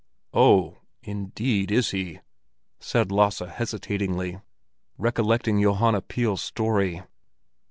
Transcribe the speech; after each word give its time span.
"Oh, 0.33 0.77
indeed, 1.03 1.69
is 1.69 1.91
he?" 1.91 2.21
said 2.79 3.11
Lasse 3.11 3.37
hesitatingly, 3.47 4.39
recollecting 4.97 5.61
Johanna 5.61 6.01
Pihl's 6.01 6.41
story. 6.41 7.03